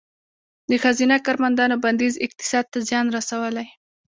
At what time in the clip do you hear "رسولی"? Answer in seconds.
3.17-3.67